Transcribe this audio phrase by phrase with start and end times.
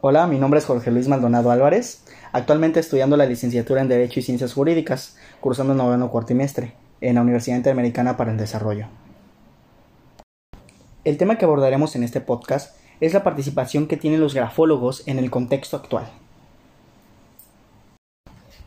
[0.00, 4.22] Hola, mi nombre es Jorge Luis Maldonado Álvarez, actualmente estudiando la licenciatura en Derecho y
[4.22, 8.86] Ciencias Jurídicas, cursando el noveno cuartimestre en la Universidad Interamericana para el Desarrollo.
[11.02, 15.18] El tema que abordaremos en este podcast es la participación que tienen los grafólogos en
[15.18, 16.08] el contexto actual.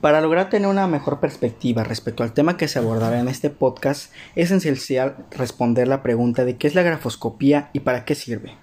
[0.00, 4.12] Para lograr tener una mejor perspectiva respecto al tema que se abordará en este podcast,
[4.34, 8.56] es esencial responder la pregunta de qué es la grafoscopía y para qué sirve.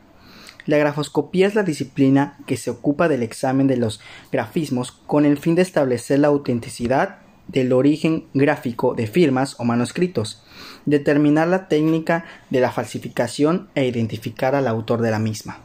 [0.70, 4.00] La grafoscopía es la disciplina que se ocupa del examen de los
[4.32, 10.44] grafismos con el fin de establecer la autenticidad del origen gráfico de firmas o manuscritos,
[10.86, 15.58] determinar la técnica de la falsificación e identificar al autor de la misma.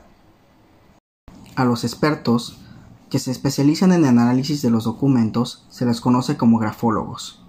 [1.55, 2.57] A los expertos
[3.11, 7.45] que se especializan en el análisis de los documentos se les conoce como grafólogos.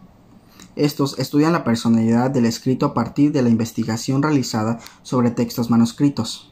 [0.75, 6.51] Estos estudian la personalidad del escrito a partir de la investigación realizada sobre textos manuscritos.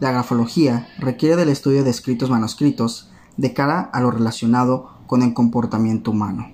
[0.00, 5.34] La grafología requiere del estudio de escritos manuscritos de cara a lo relacionado con el
[5.34, 6.50] comportamiento humano.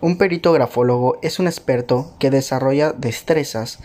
[0.00, 3.80] Un perito grafólogo es un experto que desarrolla destrezas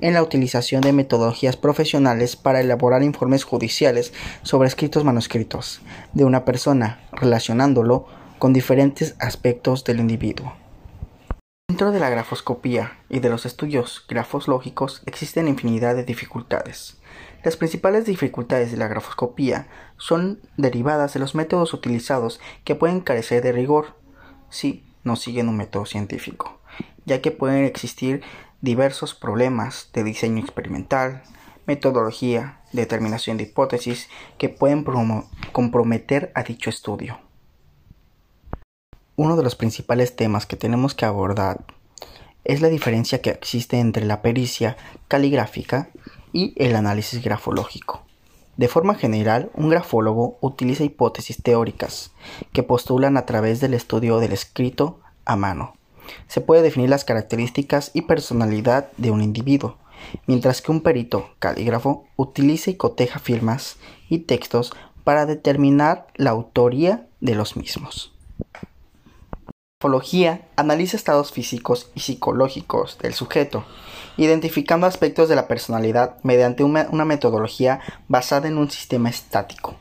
[0.00, 5.80] en la utilización de metodologías profesionales para elaborar informes judiciales sobre escritos manuscritos
[6.12, 8.06] de una persona, relacionándolo
[8.38, 10.59] con diferentes aspectos del individuo.
[11.80, 16.98] Dentro de la grafoscopía y de los estudios grafológicos existen infinidad de dificultades.
[17.42, 23.42] Las principales dificultades de la grafoscopía son derivadas de los métodos utilizados que pueden carecer
[23.42, 23.96] de rigor
[24.50, 26.60] si no siguen un método científico,
[27.06, 28.22] ya que pueden existir
[28.60, 31.22] diversos problemas de diseño experimental,
[31.64, 34.84] metodología, determinación de hipótesis que pueden
[35.52, 37.20] comprometer a dicho estudio.
[39.22, 41.62] Uno de los principales temas que tenemos que abordar
[42.42, 45.90] es la diferencia que existe entre la pericia caligráfica
[46.32, 48.00] y el análisis grafológico.
[48.56, 52.12] De forma general, un grafólogo utiliza hipótesis teóricas
[52.54, 55.74] que postulan a través del estudio del escrito a mano.
[56.26, 59.76] Se puede definir las características y personalidad de un individuo,
[60.26, 63.76] mientras que un perito calígrafo utiliza y coteja firmas
[64.08, 64.72] y textos
[65.04, 68.14] para determinar la autoría de los mismos.
[69.80, 73.64] La grafología analiza estados físicos y psicológicos del sujeto
[74.18, 79.76] identificando aspectos de la personalidad mediante una, metodología basada en un sistema estático.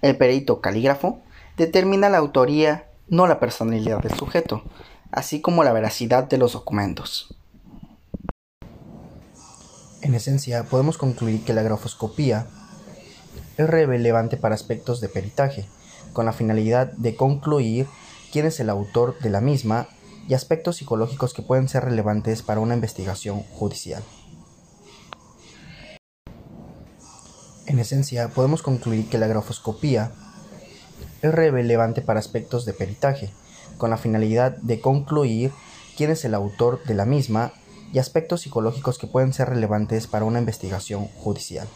[0.00, 1.20] El perito calígrafo
[1.58, 4.62] determina la autoría, no la personalidad del sujeto,
[5.10, 7.36] así como la veracidad de los documentos.
[10.00, 12.46] En esencia, podemos concluir que la grafoscopía
[13.58, 15.66] es relevante para aspectos de peritaje,
[16.14, 17.86] con la finalidad de concluir
[18.36, 19.88] quién es el autor de la misma
[20.28, 24.02] y aspectos psicológicos que pueden ser relevantes para una investigación judicial.
[27.64, 30.12] En esencia, podemos concluir que la grafoscopía
[31.22, 33.32] es relevante para aspectos de peritaje,
[33.78, 35.50] con la finalidad de concluir
[35.96, 37.54] quién es el autor de la misma
[37.94, 41.68] y aspectos psicológicos que pueden ser relevantes para una investigación judicial.